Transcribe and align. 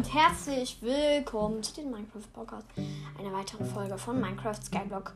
und 0.00 0.14
herzlich 0.14 0.78
willkommen 0.80 1.62
zu 1.62 1.74
diesem 1.74 1.90
Minecraft 1.90 2.32
Podcast. 2.32 2.66
Eine 3.18 3.30
weitere 3.34 3.62
Folge 3.66 3.98
von 3.98 4.18
Minecraft 4.18 4.54
Skyblock. 4.54 5.12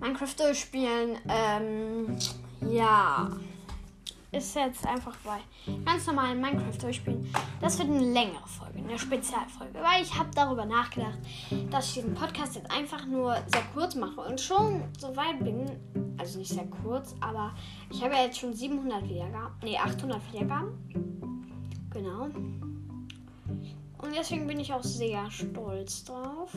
Minecraft 0.00 0.34
durchspielen. 0.38 1.18
Ähm, 1.28 2.18
ja. 2.68 3.30
Ist 4.32 4.56
jetzt 4.56 4.84
einfach 4.88 5.14
bei 5.18 5.38
ganz 5.84 6.04
normalen 6.08 6.40
Minecraft 6.40 6.78
durchspielen. 6.80 7.32
Das 7.60 7.78
wird 7.78 7.90
eine 7.90 8.00
längere 8.00 8.48
Folge, 8.48 8.80
eine 8.80 8.98
Spezialfolge. 8.98 9.74
Weil 9.74 10.02
ich 10.02 10.18
habe 10.18 10.30
darüber 10.34 10.64
nachgedacht, 10.64 11.18
dass 11.70 11.86
ich 11.86 11.94
diesen 11.94 12.14
Podcast 12.14 12.56
jetzt 12.56 12.72
einfach 12.72 13.06
nur 13.06 13.34
sehr 13.34 13.62
kurz 13.72 13.94
mache 13.94 14.20
und 14.20 14.40
schon 14.40 14.82
so 14.98 15.14
weit 15.14 15.38
bin. 15.44 15.70
Also 16.18 16.40
nicht 16.40 16.50
sehr 16.50 16.66
kurz, 16.82 17.14
aber 17.20 17.54
ich 17.88 18.02
habe 18.02 18.14
ja 18.14 18.24
jetzt 18.24 18.40
schon 18.40 18.52
700 18.52 19.08
Wiedergaben. 19.08 19.54
Ne, 19.62 19.78
800 19.78 20.20
Wiedergaben. 20.32 20.72
Genau. 21.92 22.30
Und 24.02 24.14
deswegen 24.14 24.46
bin 24.46 24.60
ich 24.60 24.72
auch 24.72 24.82
sehr 24.82 25.30
stolz 25.30 26.04
drauf. 26.04 26.52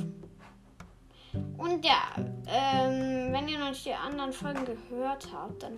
Und 1.57 1.85
ja, 1.85 2.15
ähm, 2.47 3.31
wenn 3.31 3.47
ihr 3.47 3.59
noch 3.59 3.69
nicht 3.69 3.85
die 3.85 3.93
anderen 3.93 4.33
Folgen 4.33 4.65
gehört 4.65 5.27
habt, 5.33 5.63
dann, 5.63 5.75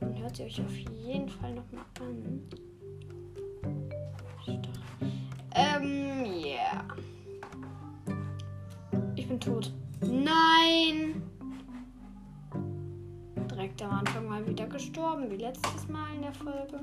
dann 0.00 0.18
hört 0.18 0.36
sie 0.36 0.44
euch 0.44 0.60
auf 0.60 0.76
jeden 0.76 1.28
Fall 1.28 1.54
nochmal 1.54 1.84
an. 2.00 2.48
Ähm, 5.54 6.24
ja. 6.24 6.46
Yeah. 6.46 6.84
Ich 9.16 9.26
bin 9.26 9.40
tot. 9.40 9.72
Nein! 10.02 11.22
Direkt 13.50 13.82
am 13.82 13.90
Anfang 13.90 14.28
mal 14.28 14.46
wieder 14.46 14.66
gestorben, 14.66 15.30
wie 15.30 15.36
letztes 15.36 15.88
Mal 15.88 16.14
in 16.14 16.22
der 16.22 16.32
Folge. 16.34 16.80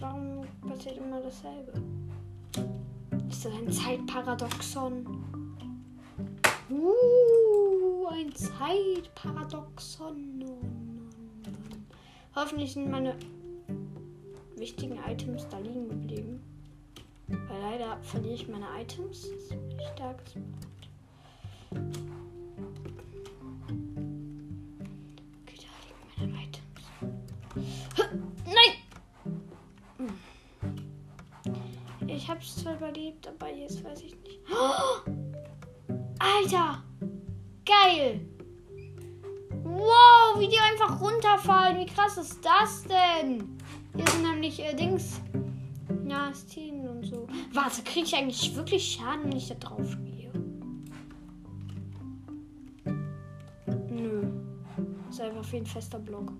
Warum 0.00 0.44
passiert 0.78 0.98
immer 0.98 1.20
dasselbe? 1.20 1.72
Ist 3.28 3.44
das 3.44 3.52
ein 3.52 3.72
Zeitparadoxon? 3.72 5.04
Uh, 6.70 8.06
ein 8.06 8.32
Zeitparadoxon. 8.32 10.44
Hoffentlich 12.36 12.74
sind 12.74 12.88
meine 12.90 13.16
wichtigen 14.56 15.00
Items 15.04 15.48
da 15.48 15.58
liegen 15.58 15.88
geblieben. 15.88 16.40
Weil 17.26 17.60
leider 17.60 17.98
verliere 18.02 18.34
ich 18.34 18.46
meine 18.46 18.66
Items. 18.80 19.22
Das 19.22 19.30
ist 19.30 19.50
ein 19.52 19.80
starkes 19.96 20.34
Punkt. 20.34 20.68
Überlebt, 33.08 33.28
aber 33.28 33.52
jetzt 33.52 33.82
weiß 33.84 34.02
ich 34.02 34.14
nicht. 34.22 34.40
Oh! 34.50 35.10
Alter! 36.18 36.82
Geil! 37.64 38.20
Wow, 39.62 40.38
wie 40.38 40.48
die 40.48 40.58
einfach 40.58 41.00
runterfallen. 41.00 41.78
Wie 41.78 41.86
krass 41.86 42.16
ist 42.16 42.44
das 42.44 42.84
denn? 42.84 43.58
Hier 43.94 44.06
sind 44.06 44.22
nämlich 44.22 44.60
äh, 44.60 44.74
Dings. 44.74 45.20
Ja, 46.06 46.32
Steam 46.34 46.80
und 46.80 47.04
so. 47.04 47.26
Warte, 47.52 47.82
kriege 47.82 48.06
ich 48.06 48.14
eigentlich 48.14 48.54
wirklich 48.56 48.92
Schaden, 48.94 49.24
wenn 49.24 49.36
ich 49.36 49.48
da 49.48 49.54
drauf 49.54 49.96
gehe? 50.04 50.32
Nö. 53.90 54.22
Ist 55.10 55.20
einfach 55.20 55.52
wie 55.52 55.58
ein 55.58 55.66
fester 55.66 55.98
Block. 55.98 56.32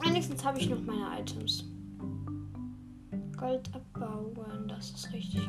Wenigstens 0.00 0.44
habe 0.44 0.58
ich 0.58 0.68
noch 0.68 0.80
meine 0.80 1.20
Items. 1.20 1.64
Gold 3.36 3.70
abbauen, 3.74 4.66
das 4.66 4.90
ist 4.90 5.12
richtig. 5.12 5.48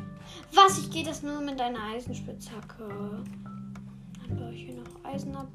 Was? 0.54 0.78
Ich 0.80 0.92
gehe 0.92 1.06
das 1.06 1.24
nur 1.24 1.40
mit 1.42 1.60
einer 1.62 1.82
Eisenspitzhacke. 1.94 2.88
Dann 2.88 4.38
baue 4.38 4.54
ich 4.54 4.66
hier 4.66 4.76
noch 4.76 5.06
Eisen 5.06 5.36
ab. 5.36 5.48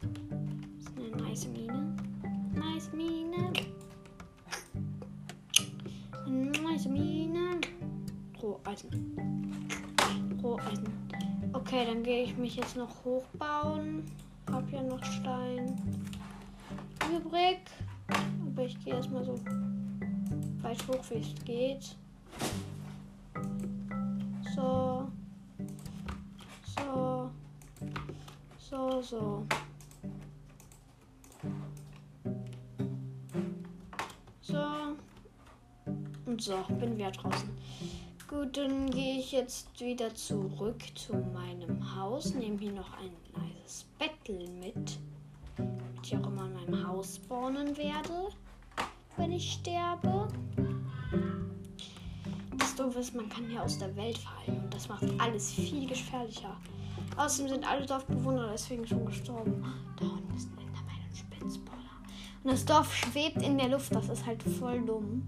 Das 0.00 0.84
ist 0.84 0.96
eine 0.96 1.22
nice 1.22 1.48
Mine. 1.48 1.96
Nice 2.54 2.92
Mine. 2.92 3.52
Nice 6.62 6.86
Mine. 6.86 7.60
Roheisen. 8.40 9.16
Roheisen. 10.42 10.86
Okay, 11.52 11.84
dann 11.86 12.02
gehe 12.02 12.24
ich 12.24 12.36
mich 12.36 12.56
jetzt 12.56 12.76
noch 12.76 13.04
hochbauen. 13.04 14.04
Hab 14.52 14.70
ja 14.70 14.82
noch 14.82 15.02
Stein 15.02 15.74
übrig. 17.12 17.58
Aber 18.46 18.64
ich 18.64 18.78
gehe 18.84 18.94
erstmal 18.94 19.24
so 19.24 19.34
weit 20.66 20.88
hoch 20.88 21.04
geht. 21.44 21.96
So. 24.54 25.08
So. 26.74 27.30
So, 28.58 29.02
so. 29.02 29.46
So. 34.40 34.64
Und 36.26 36.42
so, 36.42 36.56
bin 36.80 36.96
wieder 36.96 37.12
draußen. 37.12 37.48
Gut, 38.26 38.56
dann 38.56 38.90
gehe 38.90 39.20
ich 39.20 39.30
jetzt 39.30 39.80
wieder 39.80 40.12
zurück 40.16 40.82
zu 40.96 41.14
meinem 41.14 41.94
Haus. 41.94 42.34
Nehme 42.34 42.58
hier 42.58 42.72
noch 42.72 42.92
ein 42.94 43.12
leises 43.34 43.84
Bettel 44.00 44.48
mit. 44.50 44.98
Damit 45.56 46.04
ich 46.04 46.16
auch 46.16 46.26
immer 46.26 46.46
in 46.46 46.54
meinem 46.54 46.88
Haus 46.88 47.16
spawnen 47.16 47.76
werde 47.76 48.30
wenn 49.16 49.32
ich 49.32 49.52
sterbe. 49.52 50.28
Das 52.86 52.94
Doofe 52.94 53.00
ist, 53.00 53.14
man 53.16 53.28
kann 53.28 53.48
hier 53.48 53.60
aus 53.64 53.78
der 53.78 53.96
Welt 53.96 54.16
fallen 54.16 54.62
und 54.62 54.72
das 54.72 54.88
macht 54.88 55.02
alles 55.18 55.50
viel 55.50 55.88
gefährlicher. 55.88 56.56
Außerdem 57.16 57.54
sind 57.54 57.68
alle 57.68 57.84
Dorfbewohner 57.84 58.50
deswegen 58.52 58.86
schon 58.86 59.04
gestorben. 59.04 59.64
Da 59.98 60.06
unten 60.06 60.36
ist 60.36 60.48
ein 60.52 60.58
Enderman 60.58 60.94
und 61.08 61.16
Spitzboller. 61.16 61.90
Und 62.44 62.52
das 62.52 62.64
Dorf 62.64 62.94
schwebt 62.94 63.42
in 63.42 63.58
der 63.58 63.70
Luft, 63.70 63.92
das 63.92 64.08
ist 64.08 64.24
halt 64.24 64.40
voll 64.40 64.82
dumm. 64.82 65.26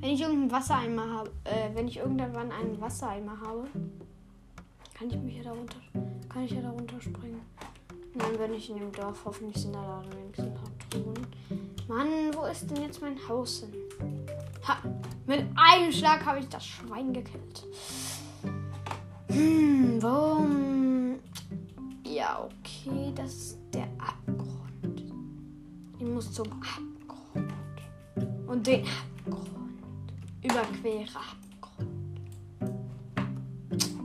Wenn 0.00 0.10
ich 0.10 0.22
irgendeinen 0.22 0.50
Wassereimer 0.50 1.12
habe, 1.12 1.30
äh, 1.44 1.74
wenn 1.74 1.88
ich 1.88 1.98
irgendwann 1.98 2.50
einen 2.50 2.80
Wassereimer 2.80 3.38
habe, 3.38 3.68
kann 4.94 5.10
ich 5.10 5.18
mich 5.18 5.36
ja 5.36 5.42
darunter, 5.42 5.76
kann 6.30 6.44
ich 6.44 6.52
ja 6.52 6.62
darunter 6.62 6.98
springen. 7.02 7.42
Nein, 8.14 8.38
wenn 8.38 8.54
ich 8.54 8.70
in 8.70 8.78
dem 8.78 8.92
Dorf, 8.92 9.26
hoffentlich 9.26 9.58
sind 9.58 9.74
da 9.74 10.02
wenigstens 10.10 10.46
ein 10.46 10.54
paar 10.54 10.70
Truhen. 10.88 11.26
Mann, 11.86 12.34
wo 12.34 12.46
ist 12.46 12.70
denn 12.70 12.82
jetzt 12.82 13.02
mein 13.02 13.18
Haus 13.28 13.60
hin? 13.60 13.74
Ha, 14.66 14.78
mit 15.26 15.44
einem 15.56 15.92
Schlag 15.92 16.24
habe 16.24 16.40
ich 16.40 16.48
das 16.48 16.66
Schwein 16.66 17.12
gekillt. 17.12 17.64
Hm, 19.28 20.02
warum? 20.02 21.18
Ja, 22.04 22.44
okay, 22.44 23.12
das 23.14 23.32
ist 23.32 23.58
der 23.74 23.88
Abgrund. 23.98 25.12
Ich 25.98 26.06
muss 26.06 26.32
zum 26.32 26.46
Abgrund. 26.52 27.52
Und 28.46 28.66
den 28.66 28.84
Abgrund. 28.86 29.50
Überquere 30.42 31.18
Abgrund. 31.18 32.20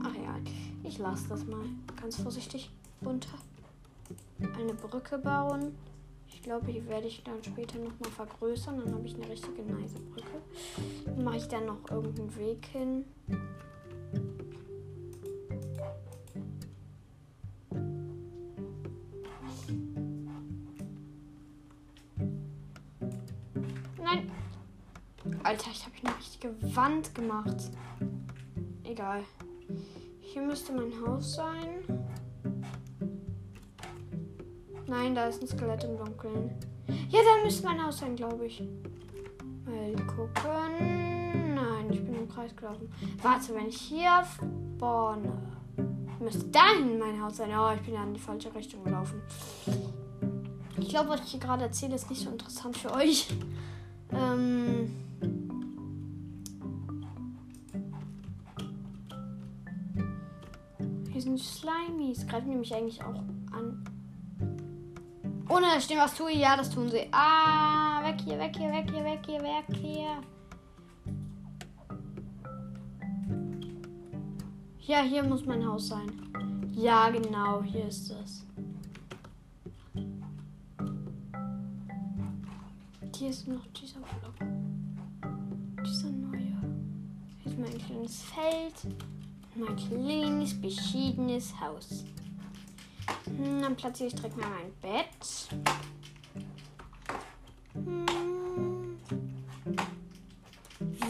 Ach 0.04 0.16
ja, 0.16 0.36
ich 0.84 0.98
lasse 0.98 1.30
das 1.30 1.46
mal 1.46 1.66
ganz 2.02 2.16
vorsichtig 2.18 2.72
runter 3.06 3.38
eine 4.58 4.74
Brücke 4.74 5.18
bauen. 5.18 5.76
Ich 6.42 6.46
glaube, 6.46 6.74
die 6.74 6.84
werde 6.88 7.06
ich 7.06 7.22
dann 7.24 7.36
später 7.44 7.78
nochmal 7.78 8.10
vergrößern. 8.10 8.80
Dann 8.80 8.96
habe 8.96 9.06
ich 9.06 9.14
eine 9.14 9.30
richtige 9.30 9.62
nice 9.62 9.94
Brücke. 9.94 10.42
Dann 11.06 11.24
mache 11.24 11.38
ich 11.38 11.48
dann 11.48 11.68
noch 11.68 11.88
irgendeinen 11.92 12.36
Weg 12.36 12.66
hin. 12.66 13.06
Nein. 24.04 24.32
Alter, 25.44 25.70
ich 25.72 25.86
habe 25.86 25.96
eine 26.04 26.18
richtige 26.18 26.76
Wand 26.76 27.14
gemacht. 27.14 27.70
Egal. 28.84 29.24
Hier 30.22 30.42
müsste 30.42 30.74
mein 30.74 30.92
Haus 31.06 31.36
sein. 31.36 32.01
Nein, 34.92 35.16
da 35.16 35.28
ist 35.28 35.42
ein 35.42 35.48
Skelett 35.48 35.86
im 35.86 35.96
Dunkeln. 35.96 36.52
Ja, 37.08 37.22
da 37.22 37.46
müsste 37.46 37.66
mein 37.66 37.82
Haus 37.82 38.00
sein, 38.00 38.14
glaube 38.14 38.46
ich. 38.46 38.62
Mal 39.64 39.96
gucken. 40.06 41.56
Nein, 41.56 41.90
ich 41.90 42.04
bin 42.04 42.14
im 42.14 42.28
Kreis 42.28 42.54
gelaufen. 42.54 42.92
Warte, 43.22 43.56
wenn 43.56 43.68
ich 43.68 43.78
hier 43.80 44.22
spawne, 44.76 45.32
müsste 46.20 46.44
dahin 46.50 47.00
mein 47.00 47.24
Haus 47.24 47.38
sein. 47.38 47.52
Oh, 47.58 47.72
ich 47.74 47.82
bin 47.84 47.94
ja 47.94 48.04
in 48.04 48.14
die 48.14 48.20
falsche 48.20 48.54
Richtung 48.54 48.84
gelaufen. 48.84 49.22
Ich 50.78 50.90
glaube, 50.90 51.08
was 51.08 51.22
ich 51.22 51.32
hier 51.32 51.40
gerade 51.40 51.64
erzähle, 51.64 51.96
ist 51.96 52.10
nicht 52.10 52.24
so 52.24 52.30
interessant 52.30 52.76
für 52.76 52.94
euch. 52.94 53.30
Ähm. 54.12 54.92
Hier 61.14 61.22
sind 61.22 61.40
Slimies. 61.40 62.28
Greifen 62.28 62.52
die 62.52 62.58
mich 62.58 62.76
eigentlich 62.76 63.02
auch 63.02 63.24
an? 63.54 63.71
Drohne, 65.62 65.82
stehen 65.82 65.98
was 66.00 66.16
tue? 66.16 66.32
Ja, 66.32 66.58
das 66.58 66.70
tun 66.70 66.90
sie. 66.90 67.08
Ah, 67.12 68.04
weg 68.04 68.22
hier, 68.22 68.40
weg 68.40 68.56
hier, 68.58 68.72
weg 68.72 68.90
hier, 68.90 69.04
weg 69.04 69.20
hier, 69.26 69.42
weg 69.42 69.66
hier. 69.80 70.22
Ja, 74.80 75.02
hier 75.04 75.24
muss 75.24 75.46
mein 75.46 75.66
Haus 75.66 75.90
sein. 75.90 76.12
Ja, 76.74 77.10
genau, 77.10 77.62
hier 77.64 77.88
ist 77.88 78.12
es. 78.12 78.46
Hier 83.16 83.30
ist 83.30 83.48
noch 83.48 83.66
dieser 83.68 84.00
Block. 84.00 84.34
Dieser 85.86 86.10
neue. 86.10 86.58
Hier 87.38 87.52
ist 87.52 87.60
mein 87.60 87.78
kleines 87.78 88.24
Feld. 88.24 88.96
Mein 89.56 89.76
kleines, 89.76 90.60
beschiedenes 90.60 91.54
Haus. 91.62 92.04
Hm, 93.38 93.62
dann 93.62 93.76
platziere 93.76 94.08
ich 94.08 94.16
direkt 94.16 94.38
mal 94.38 94.50
mein 94.50 94.74
Bett. 94.82 95.50
Hm. 97.74 98.06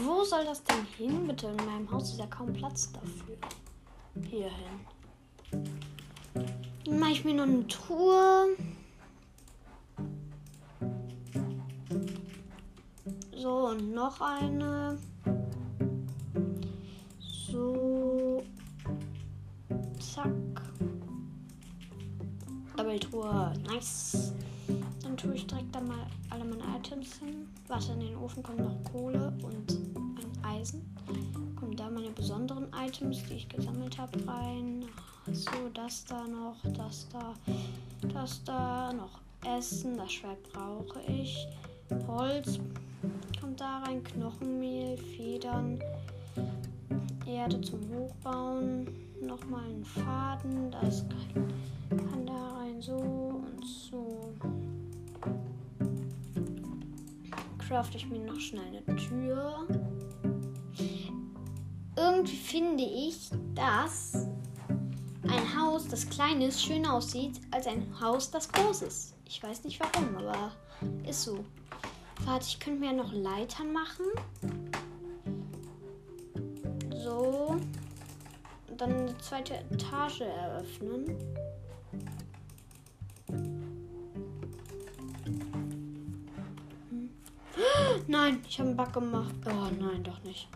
Wo 0.04 0.24
soll 0.24 0.44
das 0.44 0.62
denn 0.64 0.84
hin, 0.96 1.26
bitte? 1.26 1.48
In 1.48 1.56
meinem 1.56 1.90
Haus 1.90 2.12
ist 2.12 2.18
ja 2.18 2.26
kaum 2.26 2.52
Platz 2.52 2.92
dafür. 2.92 3.36
Hier 4.28 4.50
hin. 4.50 5.64
Dann 6.84 6.98
mache 6.98 7.12
ich 7.12 7.24
mir 7.24 7.34
noch 7.34 7.44
eine 7.44 7.66
Truhe. 7.66 8.56
So, 13.34 13.68
und 13.68 13.92
noch 13.92 14.20
eine. 14.20 14.98
So. 17.18 18.44
Zack. 19.98 20.28
Doppeltruhe. 22.92 23.52
Nice. 23.66 24.32
Dann 25.02 25.16
tue 25.16 25.34
ich 25.34 25.46
direkt 25.46 25.74
da 25.74 25.80
mal 25.80 26.06
alle 26.28 26.44
meine 26.44 26.62
Items 26.76 27.18
hin. 27.18 27.48
Warte, 27.66 27.92
in 27.92 28.00
den 28.00 28.16
Ofen 28.16 28.42
kommt 28.42 28.58
noch 28.58 28.92
Kohle 28.92 29.32
und 29.42 29.72
ein 29.72 30.44
Eisen. 30.44 30.82
Kommen 31.58 31.74
da 31.76 31.88
meine 31.88 32.10
besonderen 32.10 32.68
Items, 32.74 33.22
die 33.28 33.34
ich 33.34 33.48
gesammelt 33.48 33.96
habe, 33.96 34.18
rein. 34.26 34.84
So, 35.32 35.50
das 35.72 36.04
da 36.04 36.26
noch, 36.26 36.56
das 36.76 37.08
da, 37.10 37.34
das 38.12 38.44
da, 38.44 38.92
noch 38.92 39.20
Essen. 39.56 39.96
Das 39.96 40.12
Schwert 40.12 40.42
brauche 40.52 41.00
ich. 41.10 41.46
Holz 42.06 42.58
kommt 43.40 43.60
da 43.60 43.78
rein, 43.78 44.04
Knochenmehl, 44.04 44.96
Federn, 44.98 45.78
Erde 47.26 47.60
zum 47.60 47.80
Hochbauen, 47.94 48.86
nochmal 49.20 49.64
einen 49.64 49.84
Faden, 49.84 50.70
das 50.70 51.04
kann 51.90 52.26
da 52.26 52.48
rein 52.56 52.61
so 52.82 52.96
und 52.96 53.64
so. 53.64 54.34
Craft 57.58 57.90
ich 57.94 58.08
mir 58.08 58.18
noch 58.18 58.40
schnell 58.40 58.66
eine 58.66 58.96
Tür. 58.96 59.68
Irgendwie 61.96 62.36
finde 62.36 62.82
ich, 62.82 63.30
dass 63.54 64.26
ein 65.28 65.60
Haus, 65.60 65.86
das 65.86 66.08
klein 66.08 66.42
ist, 66.42 66.60
schöner 66.60 66.94
aussieht 66.94 67.40
als 67.52 67.68
ein 67.68 67.86
Haus, 68.00 68.30
das 68.30 68.50
groß 68.50 68.82
ist. 68.82 69.14
Ich 69.26 69.40
weiß 69.40 69.62
nicht 69.62 69.78
warum, 69.78 70.16
aber 70.16 70.50
ist 71.08 71.22
so. 71.22 71.44
Warte, 72.24 72.46
ich 72.48 72.58
könnte 72.58 72.80
mir 72.80 72.92
noch 72.92 73.12
Leitern 73.12 73.72
machen. 73.72 74.06
So. 76.90 77.56
Und 78.68 78.80
dann 78.80 78.92
eine 78.92 79.18
zweite 79.18 79.54
Etage 79.70 80.22
eröffnen. 80.22 81.16
Nein, 88.08 88.40
ich 88.48 88.58
habe 88.58 88.68
einen 88.70 88.76
Bug 88.76 88.92
gemacht. 88.92 89.34
Oh 89.46 89.68
nein, 89.78 90.02
doch 90.02 90.22
nicht. 90.24 90.48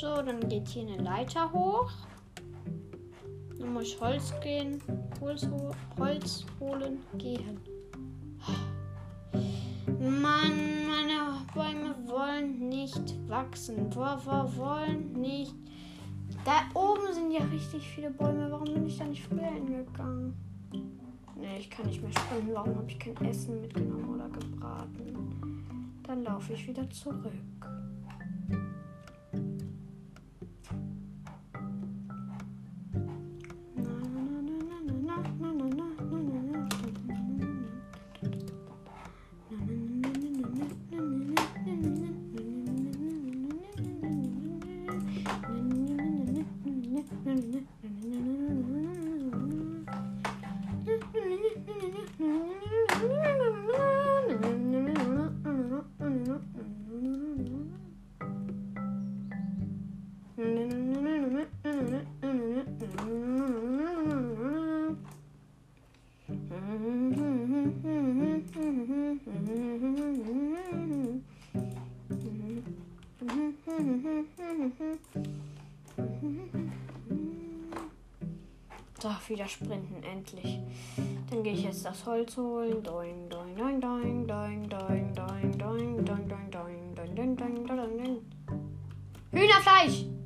So, 0.00 0.22
dann 0.22 0.48
geht 0.48 0.68
hier 0.68 0.82
eine 0.82 1.02
Leiter 1.02 1.52
hoch. 1.52 1.90
Dann 3.58 3.72
muss 3.72 3.84
ich 3.84 4.00
Holz 4.00 4.32
gehen. 4.42 4.82
Holz, 5.20 5.46
Holz 5.98 6.44
holen 6.60 7.00
gehen. 7.16 7.58
Mann, 9.98 10.86
meine 10.86 11.38
Bäume 11.54 11.94
wollen 12.06 12.68
nicht 12.68 13.16
wachsen. 13.28 13.94
Wo, 13.94 14.00
wollen 14.00 15.12
nicht. 15.12 15.54
Da 16.44 16.62
oben 16.74 17.12
sind 17.12 17.32
ja 17.32 17.44
richtig 17.52 17.88
viele 17.88 18.10
Bäume. 18.10 18.50
Warum 18.50 18.72
bin 18.72 18.86
ich 18.86 18.98
da 18.98 19.04
nicht 19.04 19.24
früher 19.24 19.50
hingegangen? 19.50 20.47
Ne, 20.72 21.58
ich 21.58 21.70
kann 21.70 21.86
nicht 21.86 22.02
mehr 22.02 22.12
springen. 22.12 22.50
Warum 22.52 22.76
habe 22.76 22.90
ich 22.90 22.98
kein 22.98 23.16
Essen 23.24 23.60
mitgenommen 23.60 24.14
oder 24.14 24.28
gebraten? 24.28 26.00
Dann 26.02 26.22
laufe 26.24 26.52
ich 26.52 26.66
wieder 26.66 26.88
zurück. 26.90 27.32
Darf 79.00 79.28
wieder 79.28 79.46
sprinten, 79.46 80.02
endlich. 80.02 80.58
Dann 81.30 81.44
gehe 81.44 81.52
ich 81.52 81.62
jetzt 81.62 81.84
das 81.84 82.04
Holz 82.04 82.36
holen. 82.36 82.82
Doing, 82.82 83.28
doing, 83.28 83.54
doing, 83.54 83.80
doing, 83.80 84.26
doing, 84.26 84.68
doing, 84.68 85.12
doing, 85.14 85.52
doing, 85.56 86.04
doing, 86.04 86.26
doing, 86.34 86.50
doing, 86.50 86.94
doing, 86.94 87.36
doing, 87.36 87.36
doing, 87.36 87.66
doing. 87.66 88.20
Hühnerfleisch! 89.30 90.17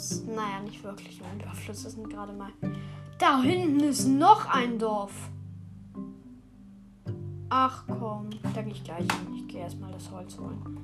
Überfluss. 0.00 0.24
Naja, 0.26 0.60
nicht 0.60 0.82
wirklich 0.82 1.20
ein 1.22 1.40
Überfluss. 1.40 1.82
Das 1.82 1.92
sind 1.92 2.08
gerade 2.08 2.32
mal. 2.32 2.52
Da 3.18 3.42
hinten 3.42 3.80
ist 3.80 4.06
noch 4.06 4.46
ein 4.46 4.78
Dorf. 4.78 5.12
Ach 7.50 7.84
komm, 7.86 8.30
da 8.54 8.62
gehe 8.62 8.72
ich 8.72 8.84
gleich 8.84 9.00
hin. 9.00 9.34
Ich 9.34 9.48
gehe 9.48 9.60
erstmal 9.60 9.92
das 9.92 10.10
Holz 10.10 10.38
holen. 10.38 10.78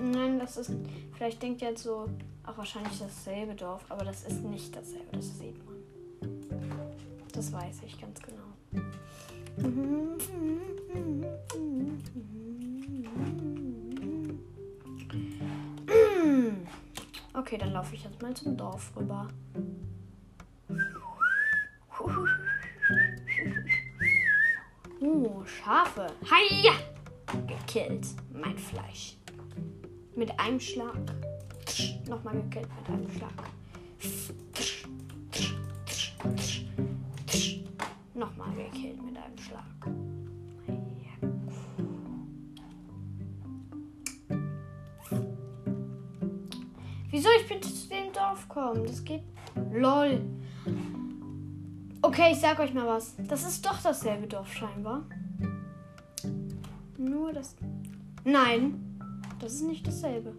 Nein, 0.00 0.38
das 0.38 0.56
ist. 0.56 0.72
Vielleicht 1.14 1.42
denkt 1.42 1.62
ihr 1.62 1.68
jetzt 1.70 1.84
so, 1.84 2.08
ach, 2.42 2.58
wahrscheinlich 2.58 2.98
dasselbe 2.98 3.54
Dorf, 3.54 3.84
aber 3.88 4.04
das 4.04 4.24
ist 4.24 4.42
nicht 4.42 4.74
dasselbe, 4.74 5.06
das 5.12 5.38
sieht 5.38 5.64
man. 5.64 5.76
Das 7.32 7.52
weiß 7.52 7.82
ich 7.86 8.00
ganz 8.00 8.20
genau. 8.20 8.52
Okay, 17.52 17.60
dann 17.60 17.74
laufe 17.74 17.94
ich 17.94 18.02
jetzt 18.02 18.22
mal 18.22 18.32
zum 18.32 18.56
Dorf 18.56 18.96
rüber. 18.96 19.28
Uh, 24.98 25.44
Schafe. 25.44 26.06
Hiya! 26.22 26.72
Gekillt. 27.46 28.06
Mein 28.32 28.56
Fleisch. 28.56 29.18
Mit 30.16 30.30
einem 30.40 30.58
Schlag. 30.58 30.96
Nochmal 32.08 32.40
gekillt 32.40 32.68
mit 32.78 32.88
einem 32.88 33.10
Schlag. 33.10 33.34
Nochmal 38.14 38.54
gekillt 38.54 39.02
mit 39.02 39.16
einem 39.18 39.36
Schlag. 39.36 39.81
Ich 47.40 47.48
bitte 47.48 47.72
zu 47.72 47.88
dem 47.88 48.12
Dorf 48.12 48.48
kommen? 48.48 48.84
Das 48.86 49.02
geht. 49.04 49.22
LOL. 49.72 50.20
Okay, 52.00 52.32
ich 52.32 52.40
sag 52.40 52.58
euch 52.58 52.74
mal 52.74 52.86
was. 52.86 53.14
Das 53.28 53.44
ist 53.44 53.64
doch 53.64 53.80
dasselbe 53.80 54.26
Dorf 54.26 54.52
scheinbar. 54.52 55.04
Nur 56.98 57.32
das. 57.32 57.56
Nein, 58.24 58.98
das 59.38 59.54
ist 59.54 59.62
nicht 59.62 59.86
dasselbe. 59.86 60.34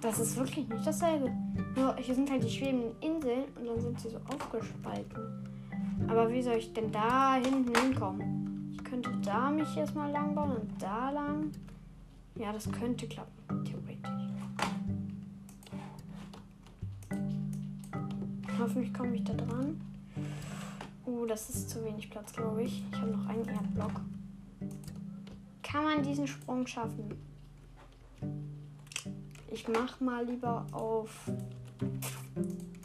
Das 0.00 0.18
ist 0.18 0.36
wirklich 0.36 0.68
nicht 0.68 0.86
dasselbe. 0.86 1.30
Nur 1.74 1.96
hier 1.96 2.14
sind 2.14 2.30
halt 2.30 2.44
die 2.44 2.50
schwebenden 2.50 2.92
Inseln 3.00 3.44
und 3.58 3.66
dann 3.66 3.80
sind 3.80 4.00
sie 4.00 4.10
so 4.10 4.18
aufgespalten. 4.18 5.48
Aber 6.08 6.30
wie 6.30 6.42
soll 6.42 6.56
ich 6.56 6.72
denn 6.72 6.92
da 6.92 7.34
hinten 7.34 7.74
hinkommen? 7.74 8.72
Ich 8.72 8.84
könnte 8.84 9.10
da 9.24 9.50
mich 9.50 9.76
erstmal 9.76 10.10
lang 10.10 10.34
bauen 10.34 10.52
und 10.52 10.82
da 10.82 11.10
lang. 11.10 11.50
Ja, 12.36 12.52
das 12.52 12.70
könnte 12.70 13.08
klappen, 13.08 13.64
Hoffentlich 18.68 18.92
komme 18.92 19.14
ich 19.14 19.24
da 19.24 19.32
dran. 19.32 19.80
Uh, 21.06 21.24
das 21.24 21.48
ist 21.48 21.70
zu 21.70 21.82
wenig 21.86 22.10
Platz, 22.10 22.34
glaube 22.34 22.64
ich. 22.64 22.84
Ich 22.92 22.98
habe 22.98 23.12
noch 23.12 23.26
einen 23.26 23.48
Erdblock. 23.48 24.02
Kann 25.62 25.84
man 25.84 26.02
diesen 26.02 26.26
Sprung 26.26 26.66
schaffen? 26.66 27.14
Ich 29.50 29.66
mache 29.68 30.04
mal 30.04 30.26
lieber 30.26 30.66
auf 30.72 31.30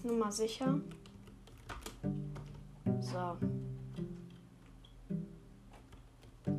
Nummer 0.06 0.32
sicher. 0.32 0.80
So. 3.02 3.38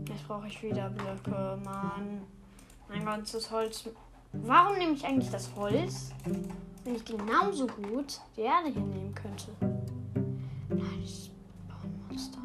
Jetzt 0.06 0.28
brauche 0.28 0.48
ich 0.48 0.62
wieder 0.62 0.90
Blöcke, 0.90 1.58
Mann. 1.64 2.20
Mein 2.90 3.06
ganzes 3.06 3.50
Holz. 3.50 3.88
Warum 4.34 4.76
nehme 4.76 4.92
ich 4.92 5.06
eigentlich 5.06 5.30
das 5.30 5.48
Holz, 5.56 6.12
wenn 6.84 6.96
ich 6.96 7.04
genauso 7.04 7.66
gut 7.66 8.20
die 8.36 8.42
Erde 8.42 8.68
hier 8.68 8.82
nehmen 8.82 9.14
könnte? 9.14 9.46
Nein, 10.68 11.00
das 11.00 11.26
Spawn-Monster. 11.26 12.38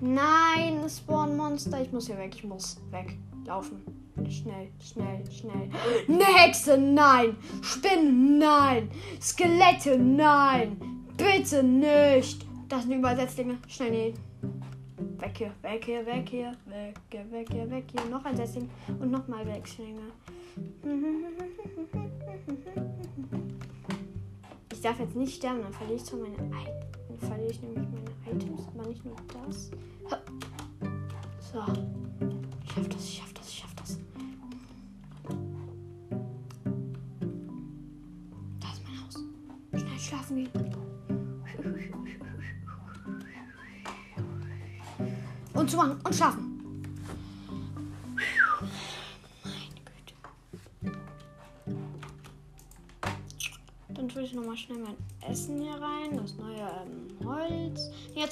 Nein, 0.00 0.82
das 0.82 0.98
Spawn-Monster. 0.98 1.82
Ich 1.82 1.92
muss 1.92 2.06
hier 2.06 2.18
weg. 2.18 2.34
Ich 2.34 2.44
muss 2.44 2.80
weglaufen. 2.90 3.82
Schnell, 4.28 4.68
schnell, 4.80 5.24
schnell. 5.30 5.68
Eine 6.08 6.24
Hexe, 6.24 6.78
nein. 6.78 7.36
Spinnen, 7.62 8.38
nein. 8.38 8.90
Skelette, 9.20 9.98
nein. 9.98 10.80
Bitte 11.16 11.62
nicht. 11.62 12.46
Das 12.68 12.82
sind 12.82 12.92
Übersetzlinge. 12.92 13.58
Schnell, 13.66 13.90
nee. 13.90 14.14
Weg 15.18 15.38
hier, 15.38 15.52
weg 15.62 15.84
hier, 15.84 16.06
weg 16.06 16.28
hier, 16.28 16.52
weg 16.66 17.00
hier, 17.10 17.32
weg 17.32 17.48
hier, 17.50 17.70
weg 17.70 17.84
hier. 17.90 18.04
Noch 18.10 18.24
ein 18.24 18.36
Setzling 18.36 18.70
und 19.00 19.10
nochmal 19.10 19.46
Wechslinge. 19.46 20.12
Ich 24.84 24.90
darf 24.90 25.00
jetzt 25.00 25.16
nicht 25.16 25.36
sterben, 25.36 25.62
dann 25.62 25.72
verliere 25.72 25.96
ich 25.96 26.04
zwar 26.04 26.18
meine 26.18 26.34
Items. 26.34 27.26
Verliere 27.26 27.50
ich 27.50 27.62
nämlich 27.62 27.88
meine 27.88 28.36
Items, 28.36 28.68
aber 28.68 28.86
nicht 28.86 29.02
nur 29.02 29.16
das. 29.46 29.70
So. 31.40 31.62
Ich 32.62 32.70
schaff 32.70 32.88
das, 32.90 33.04
ich 33.08 33.14
schaff 33.16 33.32
das, 33.32 33.48
ich 33.48 33.54
schaff 33.60 33.74
das. 33.76 33.98
Da 38.60 38.68
ist 38.68 38.82
mein 38.84 39.06
Haus. 39.06 39.24
Schnell 39.72 39.98
schlafen 39.98 40.36
gehen. 40.36 40.50
Und 45.54 45.70
zu 45.70 45.76
machen 45.78 45.98
und 46.04 46.14
schlafen. 46.14 46.43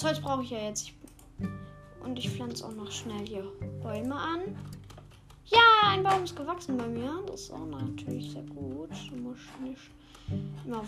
Das 0.09 0.21
brauche 0.21 0.43
ich 0.43 0.51
ja 0.51 0.59
jetzt. 0.59 0.89
Ich, 0.89 0.95
und 2.03 2.19
ich 2.19 2.31
pflanze 2.31 2.67
auch 2.67 2.73
noch 2.73 2.91
schnell 2.91 3.27
hier 3.27 3.45
Bäume 3.83 4.15
an. 4.15 4.41
Ja, 5.47 5.91
ein 5.91 6.03
Baum 6.03 6.25
ist 6.25 6.35
gewachsen 6.37 6.77
bei 6.77 6.87
mir. 6.87 7.23
Das 7.27 7.43
ist 7.43 7.53
auch 7.53 7.67
natürlich 7.67 8.33
sehr 8.33 8.43
gut. 8.43 8.91
Du 9.11 9.17
musst 9.17 9.43
nicht 9.63 9.91
immer 10.65 10.85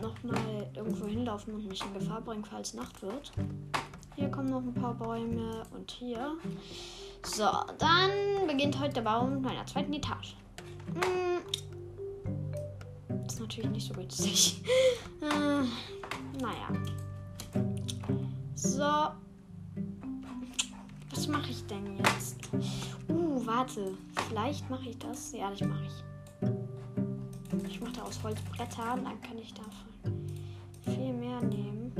nochmal 0.00 0.70
irgendwo 0.74 1.06
hinlaufen 1.06 1.54
und 1.54 1.68
mich 1.68 1.84
in 1.84 1.92
Gefahr 1.94 2.20
bringen, 2.20 2.44
falls 2.44 2.74
Nacht 2.74 3.02
wird. 3.02 3.32
Hier 4.14 4.30
kommen 4.30 4.48
noch 4.48 4.62
ein 4.62 4.72
paar 4.72 4.94
Bäume 4.94 5.62
und 5.74 5.90
hier. 5.90 6.36
So, 7.22 7.50
dann 7.78 8.46
beginnt 8.46 8.80
heute 8.80 8.94
der 8.94 9.02
Bau 9.02 9.26
meiner 9.26 9.66
zweiten 9.66 9.92
Etage. 9.92 10.34
Hm. 10.94 11.42
Ist 13.26 13.40
natürlich 13.40 13.70
nicht 13.70 13.88
so 13.88 13.94
günstig. 13.94 14.62
äh, 15.20 16.40
naja. 16.40 16.68
So. 18.66 18.82
Was 21.10 21.28
mache 21.28 21.50
ich 21.50 21.64
denn 21.66 21.96
jetzt? 21.98 22.36
Uh, 23.08 23.46
warte. 23.46 23.94
Vielleicht 24.28 24.68
mache 24.68 24.88
ich 24.90 24.98
das. 24.98 25.32
Ja, 25.32 25.50
das 25.50 25.60
mache 25.60 25.84
ich. 25.84 26.04
Ich 27.68 27.80
mache 27.80 27.92
da 27.92 28.02
aus 28.02 28.20
Holz 28.24 28.40
Bretter 28.56 28.94
und 28.94 29.04
dann 29.04 29.20
kann 29.22 29.38
ich 29.38 29.54
davon 29.54 29.70
viel 30.82 31.12
mehr 31.12 31.40
nehmen. 31.42 31.92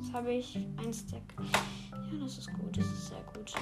Jetzt 0.00 0.12
habe 0.14 0.32
ich 0.32 0.56
ein 0.56 0.94
Stack. 0.94 1.34
Ja, 1.92 2.18
das 2.18 2.38
ist 2.38 2.50
gut. 2.54 2.76
Das 2.76 2.86
ist 2.86 3.08
sehr 3.08 3.22
gut. 3.34 3.52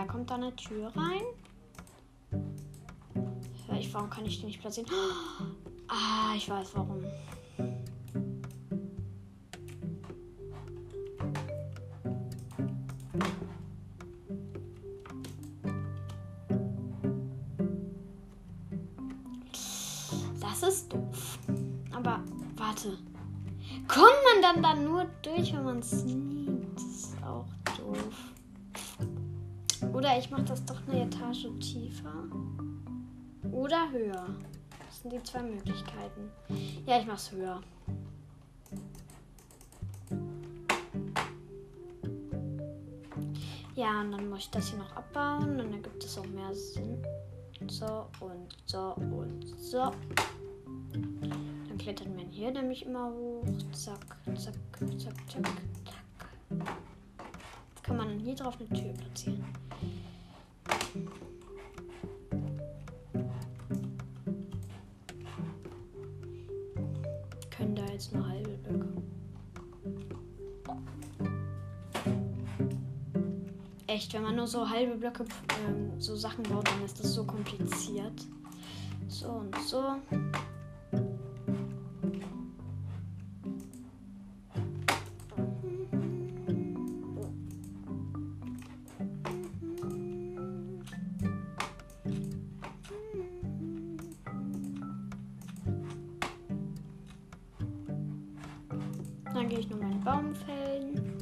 Da 0.00 0.06
kommt 0.06 0.30
dann 0.30 0.42
eine 0.42 0.56
Tür 0.56 0.90
rein. 0.96 1.20
Warum 3.92 4.08
kann 4.08 4.24
ich 4.24 4.40
die 4.40 4.46
nicht 4.46 4.58
platzieren? 4.58 4.90
Ah, 5.88 6.32
ich 6.34 6.48
weiß 6.48 6.70
warum. 6.74 7.04
Oder 33.52 33.90
höher. 33.90 34.26
Das 34.86 35.00
sind 35.00 35.12
die 35.12 35.22
zwei 35.22 35.42
Möglichkeiten. 35.42 36.30
Ja, 36.86 36.98
ich 37.00 37.06
mach's 37.06 37.30
höher. 37.32 37.60
Ja, 43.74 44.00
und 44.02 44.12
dann 44.12 44.28
muss 44.28 44.40
ich 44.40 44.50
das 44.50 44.68
hier 44.68 44.78
noch 44.78 44.94
abbauen. 44.94 45.60
Und 45.60 45.72
dann 45.72 45.82
gibt 45.82 46.04
es 46.04 46.18
auch 46.18 46.26
mehr 46.26 46.54
Sinn. 46.54 47.02
So 47.68 48.06
und 48.20 48.56
so 48.66 48.94
und 48.96 49.46
so. 49.58 49.90
Dann 50.92 51.78
klettert 51.78 52.08
man 52.14 52.26
hier 52.30 52.50
nämlich 52.50 52.84
immer 52.84 53.10
hoch. 53.10 53.44
Zack, 53.72 54.16
zack, 54.36 54.54
zack, 54.78 54.94
zack, 54.98 55.14
zack. 55.28 55.44
Kann 57.82 57.96
man 57.96 58.18
hier 58.18 58.34
drauf 58.34 58.56
eine 58.58 58.68
Tür 58.68 58.92
platzieren. 58.92 59.44
Jetzt 68.00 68.14
nur 68.14 68.26
halbe 68.26 68.48
Blöcke. 68.48 68.88
Echt, 73.86 74.14
wenn 74.14 74.22
man 74.22 74.36
nur 74.36 74.46
so 74.46 74.68
halbe 74.68 74.96
Blöcke, 74.96 75.26
ähm, 75.66 76.00
so 76.00 76.16
Sachen 76.16 76.42
baut, 76.44 76.66
dann 76.66 76.82
ist 76.82 76.98
das 76.98 77.12
so 77.12 77.24
kompliziert. 77.24 78.26
So 79.08 79.28
und 79.28 79.54
so. 79.66 79.96
Gehe 99.50 99.58
ich 99.58 99.68
nur 99.68 99.80
meinen 99.80 100.00
Baum 100.02 100.34
fällen. 100.34 101.12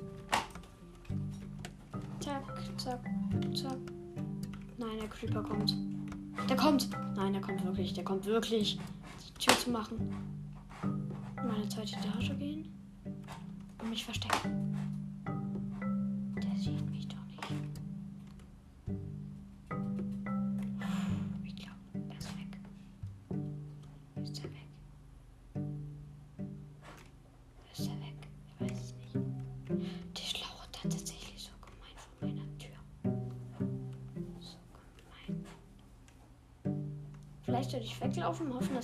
Zack, 2.20 2.44
zack, 2.76 3.00
zack. 3.54 3.78
Nein, 4.76 4.98
der 5.00 5.08
Creeper 5.08 5.42
kommt. 5.42 5.74
Der 6.48 6.56
kommt. 6.56 6.90
Nein, 7.16 7.32
der 7.32 7.42
kommt 7.42 7.64
wirklich. 7.64 7.94
Der 7.94 8.04
kommt 8.04 8.26
wirklich. 8.26 8.78
Die 9.26 9.44
Tür 9.44 9.58
zu 9.58 9.70
machen. 9.70 10.14
In 10.82 11.48
meine 11.48 11.68
zweite 11.68 11.96
Etage 11.96 12.38
gehen. 12.38 12.68
Und 13.80 13.90
mich 13.90 14.04
verstecken. 14.04 14.87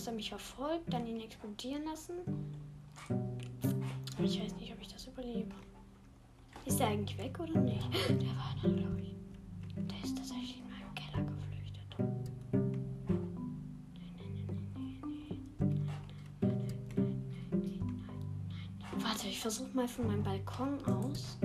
Dass 0.04 0.12
er 0.12 0.16
mich 0.16 0.28
verfolgt, 0.28 0.92
dann 0.92 1.06
ihn 1.06 1.18
explodieren 1.18 1.84
lassen. 1.87 2.12
Aber 3.08 4.25
ich 4.25 4.38
weiß 4.38 4.54
nicht, 4.56 4.70
ob 4.75 4.82
ich 4.82 4.88
das 4.88 5.06
überlebe. 5.06 5.54
Ist 6.66 6.78
er 6.78 6.88
eigentlich 6.88 7.16
weg 7.16 7.40
oder 7.40 7.58
nicht? 7.58 7.88
Der 8.11 8.37
war 8.37 8.54
da, 8.62 8.68
glaube 8.68 9.00
ich. 9.00 9.14
Der 9.75 10.04
ist 10.04 10.14
tatsächlich 10.14 10.58
in 10.58 10.68
meinem 10.68 10.94
Keller 10.94 11.25
geflüchtet. 11.25 11.96
Warte, 18.98 19.26
ich 19.28 19.40
versuche 19.40 19.74
mal 19.74 19.88
von 19.88 20.07
meinem 20.07 20.22
Balkon 20.22 20.85
aus. 20.85 21.38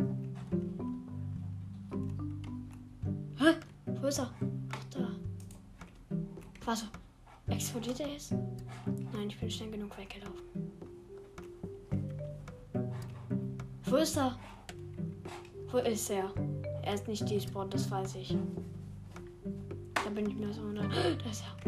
Hä? 3.38 3.56
Wo 3.86 4.08
ist 4.08 4.20
er? 4.20 4.34
Ach, 4.74 4.84
da. 4.90 5.12
Warte. 6.66 6.99
Explodiert 7.60 8.00
er 8.00 8.08
jetzt? 8.08 8.32
Nein, 9.12 9.28
ich 9.28 9.38
bin 9.38 9.52
schnell 9.52 9.70
genug 9.70 9.98
weggelaufen. 9.98 10.46
Wo 13.84 13.98
ist 13.98 14.16
er? 14.16 14.40
Wo 15.70 15.80
ist 15.80 16.10
er? 16.10 16.34
Er 16.84 16.94
ist 16.94 17.06
nicht 17.10 17.30
despawned, 17.30 17.74
das 17.74 17.92
weiß 17.92 18.16
ich. 18.16 18.38
Da 19.94 20.10
bin 20.10 20.30
ich 20.30 20.36
mir 20.36 20.54
so. 20.54 20.62
Da 20.72 21.30
ist 21.30 21.44
er. 21.44 21.59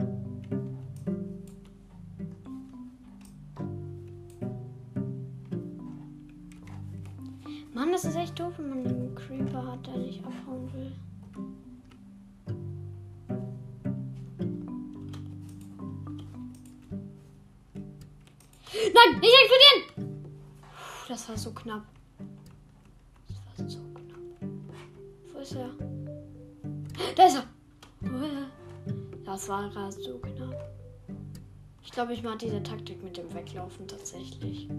Nein, 18.74 19.20
nicht 19.20 19.34
explodieren! 19.44 20.34
Das 21.08 21.28
war 21.28 21.38
so 21.38 21.52
knapp. 21.52 21.84
Das 23.28 23.60
war 23.60 23.70
so 23.70 23.80
knapp. 23.94 24.20
Wo 25.34 25.40
ist 25.40 25.54
er? 25.54 25.70
Da 27.16 27.28
ist 27.28 27.36
er! 27.36 27.48
Das 29.26 29.50
war 29.50 29.70
gerade 29.70 29.92
so 29.92 30.18
knapp. 30.20 30.70
Ich 31.84 31.92
glaube, 31.92 32.14
ich 32.14 32.24
mag 32.24 32.40
diese 32.40 32.64
Taktik 32.64 33.04
mit 33.04 33.18
dem 33.18 33.34
Weglaufen 33.34 33.86
tatsächlich. 33.88 34.70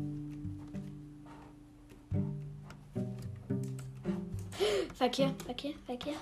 Verkehr, 4.94 5.34
Verkehr, 5.44 5.72
Verkehr. 5.84 6.14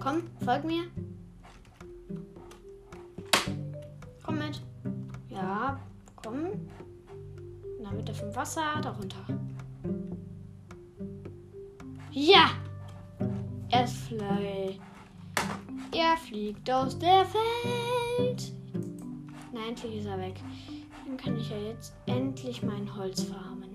Komm, 0.00 0.22
folg 0.44 0.64
mir. 0.64 0.84
Wasser, 8.38 8.80
darunter. 8.80 9.26
Ja! 12.12 12.50
Er 13.68 13.88
fly. 13.88 14.78
Er 15.90 16.16
fliegt 16.16 16.70
aus 16.70 16.96
der 17.00 17.26
Welt. 17.34 18.52
Na, 19.52 19.66
endlich 19.66 19.96
ist 19.96 20.06
er 20.06 20.20
weg. 20.20 20.36
Dann 21.04 21.16
kann 21.16 21.36
ich 21.36 21.50
ja 21.50 21.58
jetzt 21.58 21.96
endlich 22.06 22.62
mein 22.62 22.94
Holz 22.94 23.24
farmen. 23.24 23.74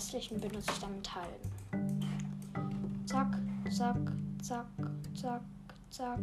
Restlichen 0.00 0.40
benutze 0.40 0.70
ich 0.72 0.78
dann 0.78 0.96
mit 0.96 1.14
halben. 1.14 3.04
Zack, 3.04 3.36
zack, 3.70 3.96
zack, 4.42 4.66
zack, 5.14 5.42
zack, 5.90 6.18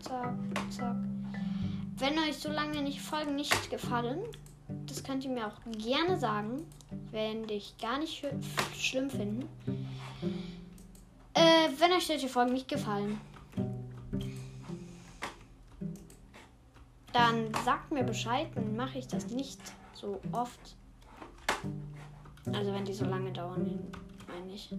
zack, 0.00 0.34
zack. 0.70 0.96
Wenn 1.96 2.18
euch 2.18 2.36
so 2.36 2.50
lange 2.50 2.82
nicht 2.82 3.00
Folgen 3.00 3.34
nicht 3.34 3.70
gefallen, 3.70 4.20
das 4.84 5.02
könnt 5.02 5.24
ihr 5.24 5.30
mir 5.30 5.46
auch 5.46 5.58
gerne 5.78 6.18
sagen, 6.18 6.66
wenn 7.12 7.48
ich 7.48 7.78
gar 7.78 7.98
nicht 7.98 8.22
sch- 8.22 8.74
schlimm 8.74 9.08
finden. 9.08 9.48
Äh, 11.32 11.68
wenn 11.78 11.92
euch 11.92 12.06
solche 12.06 12.28
Folgen 12.28 12.52
nicht 12.52 12.68
gefallen, 12.68 13.18
dann 17.14 17.50
sagt 17.64 17.90
mir 17.90 18.04
Bescheid, 18.04 18.48
dann 18.54 18.76
mache 18.76 18.98
ich 18.98 19.06
das 19.08 19.28
nicht 19.28 19.60
so 19.94 20.20
oft. 20.32 20.76
Also 22.52 22.72
wenn 22.72 22.84
die 22.84 22.92
so 22.92 23.04
lange 23.04 23.32
dauern, 23.32 23.80
meine 24.28 24.52
ich. 24.52 24.74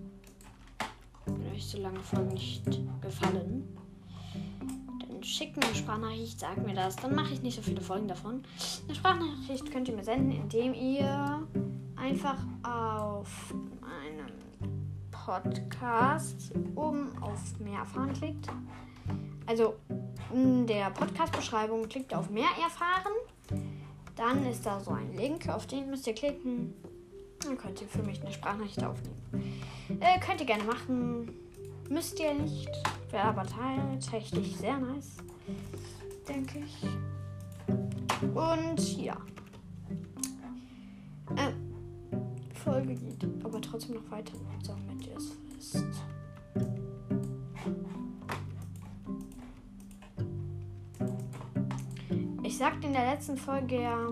Wenn 1.25 1.51
euch 1.51 1.65
so 1.65 1.79
lange 1.79 1.99
Folgen 1.99 2.29
nicht 2.29 2.63
gefallen, 3.01 3.77
dann 5.07 5.23
schickt 5.23 5.57
mir 5.57 5.65
eine 5.65 5.75
Sprachnachricht, 5.75 6.39
sagt 6.39 6.65
mir 6.65 6.75
das. 6.75 6.95
Dann 6.97 7.15
mache 7.15 7.33
ich 7.33 7.41
nicht 7.41 7.55
so 7.55 7.61
viele 7.61 7.81
Folgen 7.81 8.07
davon. 8.07 8.43
Eine 8.85 8.95
Sprachnachricht 8.95 9.71
könnt 9.71 9.87
ihr 9.87 9.95
mir 9.95 10.03
senden, 10.03 10.31
indem 10.31 10.73
ihr 10.73 11.47
einfach 11.95 12.37
auf 12.61 13.53
meinem 13.81 14.31
Podcast 15.09 16.51
oben 16.75 17.11
auf 17.21 17.59
Mehr 17.59 17.79
erfahren 17.79 18.13
klickt. 18.13 18.47
Also 19.47 19.75
in 20.31 20.67
der 20.67 20.91
Podcast-Beschreibung 20.91 21.87
klickt 21.87 22.13
auf 22.13 22.29
Mehr 22.29 22.49
erfahren. 22.61 23.13
Dann 24.15 24.45
ist 24.45 24.65
da 24.65 24.79
so 24.79 24.91
ein 24.91 25.13
Link, 25.15 25.49
auf 25.49 25.65
den 25.65 25.89
müsst 25.89 26.05
ihr 26.07 26.13
klicken. 26.13 26.73
Dann 27.45 27.57
könnt 27.57 27.79
ihr 27.81 27.87
für 27.87 28.01
mich 28.01 28.21
eine 28.21 28.31
Sprachnachricht 28.31 28.83
aufnehmen. 28.83 29.61
Äh, 29.99 30.19
könnt 30.19 30.39
ihr 30.39 30.47
gerne 30.47 30.63
machen. 30.63 31.29
Müsst 31.89 32.19
ihr 32.19 32.33
nicht. 32.33 32.69
Wäre 33.11 33.25
aber 33.25 33.43
tatsächlich 33.43 34.57
sehr 34.57 34.77
nice. 34.79 35.17
Denke 36.27 36.59
ich. 36.59 36.83
Und 38.33 38.97
ja. 38.97 39.17
Äh, 41.35 41.51
Folge 42.63 42.95
geht 42.95 43.23
aber 43.43 43.61
trotzdem 43.61 43.95
noch 43.95 44.09
weiter, 44.09 44.33
damit 44.65 45.05
ihr 45.05 45.15
es 45.15 45.31
wisst. 45.55 45.85
Ich 52.41 52.57
sagte 52.57 52.87
in 52.87 52.93
der 52.93 53.11
letzten 53.13 53.37
Folge 53.37 53.81
ja, 53.81 54.09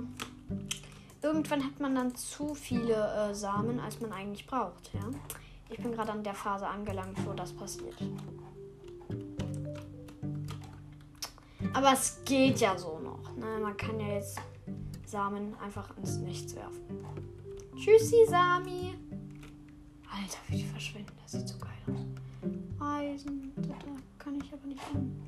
irgendwann 1.23 1.63
hat 1.63 1.79
man 1.79 1.95
dann 1.95 2.13
zu 2.15 2.53
viele 2.53 2.93
äh, 2.93 3.33
Samen, 3.33 3.79
als 3.79 3.99
man 4.01 4.11
eigentlich 4.11 4.45
braucht. 4.45 4.93
Ja? 4.93 5.09
Ich 5.69 5.77
bin 5.77 5.93
gerade 5.93 6.11
an 6.11 6.23
der 6.23 6.35
Phase 6.35 6.67
angelangt, 6.67 7.17
wo 7.25 7.33
das 7.33 7.53
passiert. 7.53 7.95
Aber 11.73 11.93
es 11.93 12.19
geht 12.25 12.59
ja 12.59 12.77
so 12.77 12.99
noch. 12.99 13.35
Ne? 13.35 13.59
Man 13.61 13.75
kann 13.77 13.99
ja 13.99 14.07
jetzt 14.15 14.39
Samen 15.05 15.55
einfach 15.59 15.95
ins 15.97 16.17
Nichts 16.17 16.55
werfen. 16.55 16.81
Tschüssi, 17.75 18.25
Sami. 18.27 18.93
Alter, 20.11 20.37
wie 20.47 20.57
die 20.57 20.65
verschwinden. 20.65 21.13
Das 21.23 21.31
sieht 21.31 21.47
so 21.47 21.57
geil 21.57 21.71
aus. 21.87 22.85
Eisen. 22.85 23.53
Da 23.55 23.75
kann 24.19 24.35
ich 24.35 24.53
aber 24.53 24.67
nicht 24.67 24.83
hin. 24.89 25.22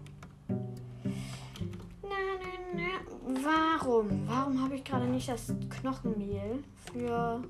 Warum? 3.45 4.27
Warum 4.27 4.59
habe 4.59 4.73
ich 4.73 4.83
gerade 4.83 5.05
nicht 5.05 5.29
das 5.29 5.53
Knochenmehl 5.69 6.63
für 6.91 7.43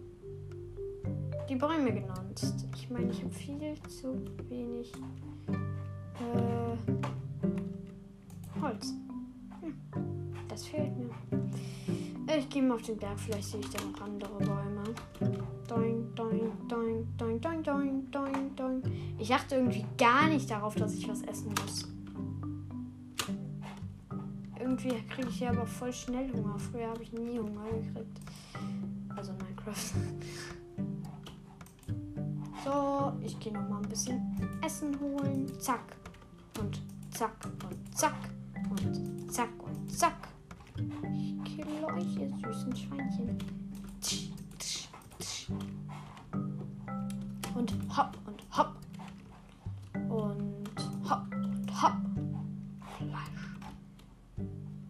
die 1.48 1.56
Bäume 1.56 1.94
genutzt? 1.94 2.68
Ich 2.76 2.90
meine, 2.90 3.10
ich 3.12 3.24
habe 3.24 3.34
viel 3.34 3.76
zu 3.88 4.22
wenig 4.50 4.92
äh, 6.20 6.76
Holz. 8.62 8.94
Hm. 9.62 9.74
Das 10.50 10.66
fehlt 10.68 10.92
mir. 10.98 11.12
Ich 12.38 12.50
gehe 12.50 12.62
mal 12.62 12.76
auf 12.76 12.82
den 12.82 12.98
Berg, 12.98 13.18
vielleicht 13.18 13.48
sehe 13.48 13.62
ich 13.62 13.70
da 13.70 13.82
noch 13.86 14.02
andere 14.02 14.38
Bäume. 14.40 14.84
Doing, 15.70 16.14
doing, 16.14 16.52
doing, 16.68 17.08
doing, 17.18 17.40
doing, 17.64 18.12
doing, 18.12 18.56
doing. 18.58 18.82
Ich 19.18 19.34
achte 19.34 19.56
irgendwie 19.56 19.86
gar 19.98 20.28
nicht 20.28 20.52
darauf, 20.52 20.76
dass 20.76 20.94
ich 20.96 21.08
was 21.08 21.22
essen 21.22 21.54
muss. 21.62 21.95
Irgendwie 24.86 25.08
kriege 25.08 25.30
ich 25.30 25.40
ja 25.40 25.50
aber 25.50 25.66
voll 25.66 25.92
schnell 25.92 26.32
Hunger. 26.32 26.60
Früher 26.60 26.90
habe 26.90 27.02
ich 27.02 27.12
nie 27.12 27.40
Hunger 27.40 27.64
gekriegt. 27.72 28.20
Also 29.16 29.34
Minecraft. 29.34 29.96
So, 32.64 33.14
ich 33.24 33.40
gehe 33.40 33.52
noch 33.52 33.68
mal 33.68 33.82
ein 33.82 33.90
bisschen 33.90 34.22
Essen 34.64 35.00
holen. 35.00 35.52
Zack. 35.60 35.96
Und 36.60 36.80
zack 37.12 37.34
und 37.68 37.98
zack. 37.98 38.14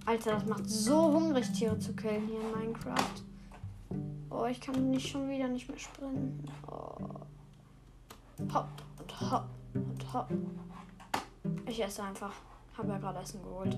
Alter, 0.06 0.34
das 0.34 0.46
macht 0.46 0.70
so 0.70 1.13
hungrig, 1.13 1.52
Tiere 1.52 1.80
zu 1.80 1.96
killen 1.96 2.28
hier 2.28 2.39
in 2.39 2.52
Minecraft. 2.52 3.24
Oh, 4.30 4.46
ich 4.46 4.62
kann 4.62 4.91
nicht 4.91 5.10
schon 5.10 5.30
wieder 5.30 5.48
nicht 5.48 5.68
mehr 5.68 5.80
sprinten. 5.80 6.46
Oh. 6.68 6.96
Hopp 8.54 8.70
und 9.00 9.32
hopp 9.32 9.46
und 9.74 10.13
hopp. 10.13 10.30
Ich 11.68 11.84
esse 11.84 12.04
einfach. 12.04 12.34
Habe 12.78 12.89
ja 12.89 12.98
gerade 12.98 13.20
Essen 13.20 13.41
geholt. 13.41 13.78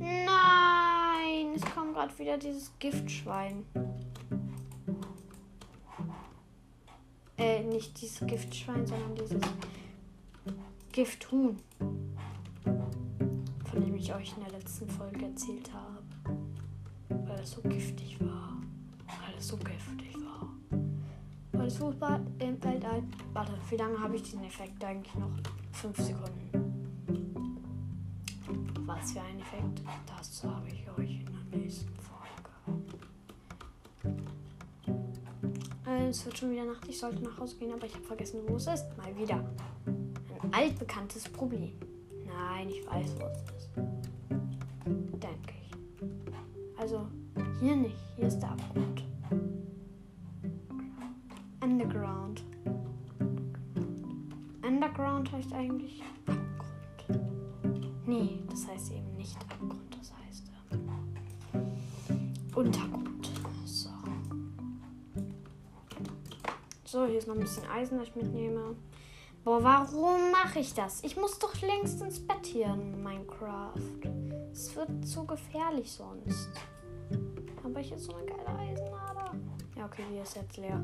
Nein, 0.00 1.54
es 1.54 1.62
kommt 1.72 1.94
gerade 1.94 2.18
wieder 2.18 2.36
dieses 2.36 2.72
Giftschwein. 2.80 3.64
Äh, 7.38 7.62
nicht 7.62 8.00
dieses 8.00 8.26
Giftschwein, 8.26 8.84
sondern 8.84 9.14
dieses 9.14 9.40
Gifthuhn. 10.90 11.56
Ich 14.02 14.12
euch 14.12 14.34
in 14.36 14.42
der 14.42 14.58
letzten 14.58 14.88
Folge 14.90 15.26
erzählt 15.26 15.70
habe. 15.72 16.02
Weil 17.08 17.38
es 17.38 17.52
so 17.52 17.60
giftig 17.62 18.18
war. 18.20 18.60
Weil 19.06 19.38
es 19.38 19.46
so 19.46 19.56
giftig 19.56 20.16
war. 20.16 20.48
Weil 21.52 21.68
es 21.68 21.76
Fußball 21.76 22.20
im 22.40 22.64
Weltall. 22.64 23.04
Warte, 23.32 23.52
wie 23.70 23.76
lange 23.76 24.00
habe 24.00 24.16
ich 24.16 24.24
diesen 24.24 24.42
Effekt 24.42 24.82
eigentlich 24.82 25.14
noch? 25.14 25.30
Fünf 25.70 25.96
Sekunden. 25.98 26.50
Was 28.84 29.12
für 29.12 29.20
ein 29.20 29.38
Effekt, 29.38 29.82
das 30.04 30.36
sage 30.36 30.66
ich 30.66 30.90
euch 30.98 31.20
in 31.20 31.26
der 31.26 31.60
nächsten 31.60 31.94
Folge. 31.94 32.50
Äh, 35.86 36.08
es 36.08 36.24
wird 36.24 36.38
schon 36.38 36.50
wieder 36.50 36.64
Nacht, 36.64 36.88
ich 36.88 36.98
sollte 36.98 37.22
nach 37.22 37.38
Hause 37.38 37.56
gehen, 37.56 37.72
aber 37.72 37.86
ich 37.86 37.94
habe 37.94 38.04
vergessen, 38.04 38.40
wo 38.48 38.56
es 38.56 38.66
ist. 38.66 38.84
Mal 38.96 39.16
wieder. 39.16 39.48
Ein 40.42 40.52
altbekanntes 40.52 41.28
Problem. 41.28 41.78
Nein, 42.26 42.68
ich 42.68 42.84
weiß, 42.84 43.14
wo 43.20 43.26
es 43.26 43.38
ist. 43.42 43.61
Also, 46.82 47.06
hier 47.60 47.76
nicht. 47.76 47.94
Hier 48.16 48.26
ist 48.26 48.40
der 48.40 48.50
Abgrund. 48.50 49.04
Underground. 51.60 52.42
Underground 54.66 55.30
heißt 55.30 55.52
eigentlich 55.52 56.02
Nee, 58.04 58.40
das 58.50 58.66
heißt 58.66 58.94
eben 58.94 59.16
nicht 59.16 59.36
Abgrund, 59.40 59.96
das 59.96 60.12
heißt 60.26 60.50
äh, 61.52 62.58
Untergrund. 62.58 63.30
So. 63.64 63.90
So, 66.84 67.06
hier 67.06 67.18
ist 67.18 67.28
noch 67.28 67.36
ein 67.36 67.42
bisschen 67.42 67.62
Eisen, 67.70 67.98
das 67.98 68.08
ich 68.08 68.16
mitnehme. 68.16 68.74
Boah, 69.44 69.62
warum 69.62 70.32
mache 70.32 70.58
ich 70.58 70.74
das? 70.74 71.04
Ich 71.04 71.16
muss 71.16 71.38
doch 71.38 71.60
längst 71.60 72.02
ins 72.02 72.18
Bett 72.18 72.44
hier 72.44 72.66
in 72.74 73.04
Minecraft. 73.04 73.78
Es 74.52 74.76
wird 74.76 75.06
zu 75.06 75.24
gefährlich 75.26 75.90
sonst. 75.90 76.50
Ich 77.82 77.90
jetzt 77.90 78.04
so 78.04 78.14
eine 78.14 78.26
geile 78.26 78.58
Eisenader. 78.60 79.32
Ja, 79.76 79.86
okay, 79.86 80.04
die 80.08 80.18
ist 80.18 80.36
jetzt 80.36 80.56
leer. 80.56 80.80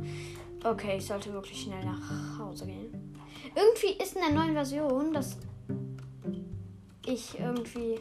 Okay, 0.65 0.97
ich 0.97 1.07
sollte 1.07 1.33
wirklich 1.33 1.63
schnell 1.63 1.85
nach 1.85 2.41
Hause 2.41 2.67
gehen. 2.67 3.15
Irgendwie 3.55 4.03
ist 4.03 4.17
in 4.17 4.23
der 4.23 4.33
neuen 4.33 4.53
Version 4.53 5.13
das 5.13 5.39
ich 7.07 7.39
irgendwie. 7.39 8.01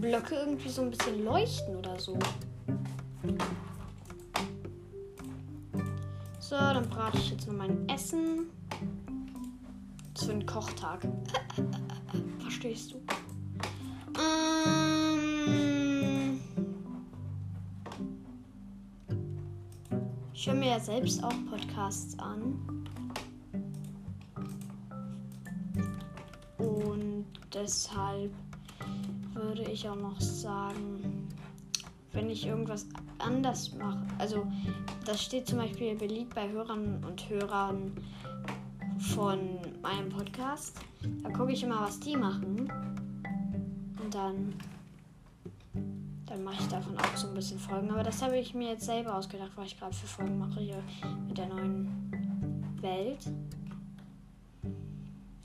Blöcke 0.00 0.34
irgendwie 0.34 0.68
so 0.70 0.80
ein 0.80 0.90
bisschen 0.90 1.24
leuchten 1.26 1.76
oder 1.76 1.98
so. 1.98 2.18
So, 6.40 6.56
dann 6.56 6.88
brate 6.88 7.18
ich 7.18 7.32
jetzt 7.32 7.46
noch 7.46 7.54
mein 7.54 7.86
Essen. 7.86 8.50
Für 10.24 10.32
einen 10.32 10.46
Kochtag. 10.46 11.06
Verstehst 12.40 12.92
du? 12.92 13.00
Ich 20.32 20.46
höre 20.46 20.54
mir 20.54 20.68
ja 20.68 20.80
selbst 20.80 21.22
auch 21.22 21.34
Podcasts 21.50 22.18
an. 22.18 22.86
Und 26.56 27.26
deshalb 27.52 28.32
würde 29.34 29.70
ich 29.70 29.86
auch 29.86 29.96
noch 29.96 30.18
sagen, 30.22 31.28
wenn 32.12 32.30
ich 32.30 32.46
irgendwas 32.46 32.86
anders 33.18 33.74
mache, 33.74 34.06
also 34.18 34.46
das 35.04 35.22
steht 35.22 35.48
zum 35.48 35.58
Beispiel 35.58 35.94
beliebt 35.96 36.34
bei 36.34 36.48
Hörern 36.48 37.04
und 37.04 37.28
Hörern 37.28 37.92
von 39.14 39.60
meinem 39.80 40.08
Podcast. 40.08 40.76
Da 41.22 41.30
gucke 41.30 41.52
ich 41.52 41.62
immer, 41.62 41.82
was 41.82 42.00
die 42.00 42.16
machen. 42.16 42.68
Und 44.02 44.12
dann 44.12 44.54
dann 46.26 46.42
mache 46.42 46.56
ich 46.60 46.66
davon 46.66 46.98
auch 46.98 47.16
so 47.16 47.28
ein 47.28 47.34
bisschen 47.34 47.60
Folgen. 47.60 47.92
Aber 47.92 48.02
das 48.02 48.20
habe 48.20 48.36
ich 48.36 48.54
mir 48.54 48.70
jetzt 48.70 48.86
selber 48.86 49.14
ausgedacht, 49.14 49.52
was 49.54 49.66
ich 49.66 49.78
gerade 49.78 49.94
für 49.94 50.06
Folgen 50.08 50.36
mache 50.36 50.58
hier 50.58 50.82
mit 51.28 51.38
der 51.38 51.46
neuen 51.46 52.10
Welt. 52.80 53.20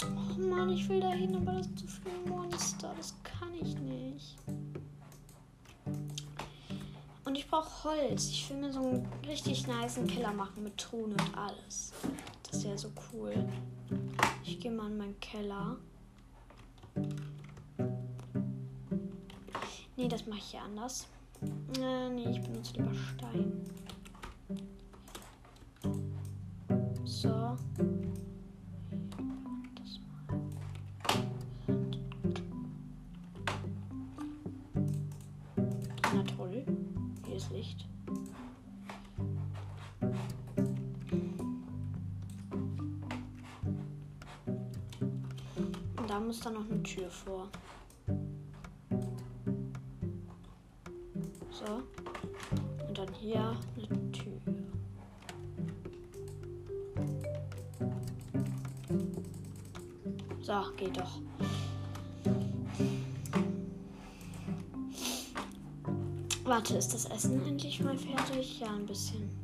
Oh 0.04 0.42
Mann, 0.42 0.70
ich 0.70 0.90
will 0.90 1.00
da 1.00 1.12
hin, 1.12 1.36
aber 1.36 1.52
das 1.52 1.68
ist 1.68 1.80
zu 1.80 1.88
viel 1.88 2.12
Monster. 2.28 2.92
Das 2.98 3.14
kann 3.24 3.54
ich 3.54 3.78
nicht. 3.78 4.36
Und 7.24 7.36
ich 7.36 7.48
brauche 7.48 7.84
Holz. 7.84 8.30
Ich 8.30 8.50
will 8.50 8.58
mir 8.58 8.74
so 8.74 8.80
einen 8.80 9.08
richtig 9.28 9.68
niceen 9.68 10.08
Keller 10.08 10.34
machen 10.34 10.64
mit 10.64 10.76
Truhen 10.76 11.12
und 11.12 11.38
alles. 11.38 11.94
Das 12.52 12.64
wäre 12.64 12.78
so 12.78 12.92
cool. 13.14 13.48
Ich 14.44 14.60
gehe 14.60 14.72
mal 14.72 14.90
in 14.90 14.98
meinen 14.98 15.20
Keller. 15.20 15.78
Nee, 19.96 20.08
das 20.08 20.26
mache 20.26 20.40
ich 20.40 20.54
ja 20.54 20.62
anders. 20.62 21.08
Äh, 21.80 22.10
nee, 22.10 22.30
ich 22.30 22.42
benutze 22.42 22.74
lieber 22.74 22.94
Stein. 22.96 23.52
So. 27.06 27.30
Na 36.14 36.24
toll. 36.36 36.66
Hier 37.26 37.36
ist 37.36 37.52
Licht. 37.52 37.88
Da 46.10 46.20
muss 46.20 46.40
dann 46.40 46.56
noch 46.56 46.68
eine 46.68 46.82
Tür 46.82 47.08
vor. 47.12 47.48
So. 51.52 51.84
Und 52.88 52.98
dann 52.98 53.14
hier 53.14 53.56
eine 53.78 54.12
Tür. 54.12 54.42
So, 60.42 60.72
geht 60.78 60.98
doch. 60.98 61.22
Warte, 66.44 66.78
ist 66.78 66.92
das 66.96 67.06
Essen 67.06 67.46
endlich 67.46 67.80
mal 67.82 67.96
fertig? 67.96 68.60
Ja, 68.60 68.74
ein 68.74 68.88
bisschen. 68.88 69.39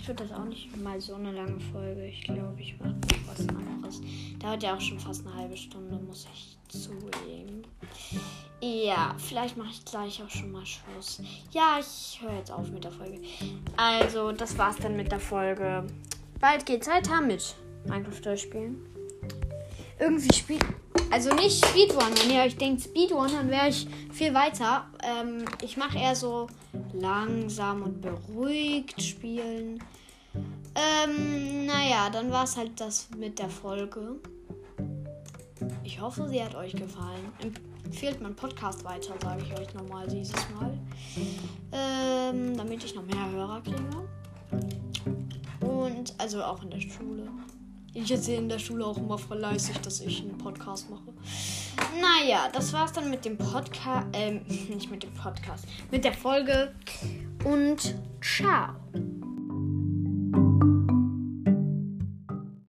Vielleicht 0.00 0.20
wird 0.20 0.30
das 0.30 0.38
auch 0.38 0.44
nicht 0.44 0.74
mal 0.78 0.98
so 0.98 1.14
eine 1.14 1.30
lange 1.30 1.60
Folge. 1.60 2.06
Ich 2.06 2.22
glaube, 2.22 2.54
ich 2.58 2.78
mache 2.78 2.94
noch 2.94 3.28
was 3.28 3.46
anderes. 3.48 4.00
Dauert 4.38 4.62
ja 4.62 4.74
auch 4.74 4.80
schon 4.80 4.98
fast 4.98 5.26
eine 5.26 5.36
halbe 5.36 5.56
Stunde, 5.56 5.96
muss 5.96 6.26
ich 6.32 6.56
zugeben. 6.68 7.62
Ja, 8.62 9.14
vielleicht 9.18 9.58
mache 9.58 9.70
ich 9.70 9.84
gleich 9.84 10.22
auch 10.22 10.30
schon 10.30 10.52
mal 10.52 10.64
Schluss. 10.64 11.20
Ja, 11.50 11.78
ich 11.78 12.18
höre 12.22 12.38
jetzt 12.38 12.50
auf 12.50 12.70
mit 12.70 12.84
der 12.84 12.92
Folge. 12.92 13.20
Also, 13.76 14.32
das 14.32 14.56
war's 14.56 14.76
dann 14.76 14.96
mit 14.96 15.12
der 15.12 15.20
Folge. 15.20 15.86
Bald 16.40 16.64
geht's 16.64 16.88
weiter 16.88 17.20
mit 17.20 17.54
Minecraft 17.84 18.20
durchspielen. 18.24 18.89
Irgendwie 20.00 20.34
spielt. 20.34 20.64
Also 21.10 21.34
nicht 21.34 21.64
Speedrun. 21.64 22.08
Wenn 22.22 22.30
ihr 22.30 22.42
euch 22.42 22.56
denkt 22.56 22.82
Speedrun, 22.82 23.28
dann 23.32 23.50
wäre 23.50 23.68
ich 23.68 23.86
viel 24.10 24.32
weiter. 24.32 24.86
Ähm, 25.02 25.44
ich 25.62 25.76
mache 25.76 25.98
eher 25.98 26.16
so 26.16 26.46
langsam 26.92 27.82
und 27.82 28.00
beruhigt 28.00 29.02
spielen. 29.02 29.82
Ähm, 30.74 31.66
naja, 31.66 32.08
dann 32.10 32.30
war 32.30 32.44
es 32.44 32.56
halt 32.56 32.80
das 32.80 33.08
mit 33.16 33.38
der 33.38 33.50
Folge. 33.50 34.16
Ich 35.84 36.00
hoffe, 36.00 36.28
sie 36.28 36.42
hat 36.42 36.54
euch 36.54 36.72
gefallen. 36.72 37.32
Empfehlt 37.84 38.20
mein 38.22 38.36
Podcast 38.36 38.84
weiter, 38.84 39.14
sage 39.20 39.42
ich 39.42 39.58
euch 39.58 39.74
nochmal 39.74 40.06
dieses 40.06 40.32
Mal. 40.50 40.78
Ähm, 41.72 42.56
damit 42.56 42.84
ich 42.84 42.94
noch 42.94 43.04
mehr 43.04 43.30
Hörer 43.30 43.60
kriege. 43.62 44.08
Und 45.60 46.14
also 46.18 46.42
auch 46.42 46.62
in 46.62 46.70
der 46.70 46.80
Schule. 46.80 47.28
Ich 47.92 48.10
erzähle 48.10 48.38
in 48.38 48.48
der 48.48 48.58
Schule 48.58 48.86
auch 48.86 48.96
immer 48.96 49.18
fleißig, 49.18 49.78
dass 49.78 50.00
ich 50.00 50.22
einen 50.22 50.38
Podcast 50.38 50.88
mache. 50.90 51.12
Naja, 52.00 52.48
das 52.52 52.72
war's 52.72 52.92
dann 52.92 53.10
mit 53.10 53.24
dem 53.24 53.36
Podcast. 53.36 54.06
Ähm, 54.12 54.42
nicht 54.68 54.90
mit 54.90 55.02
dem 55.02 55.12
Podcast. 55.14 55.66
Mit 55.90 56.04
der 56.04 56.12
Folge. 56.12 56.74
Und 57.44 57.96
ciao. 58.20 58.74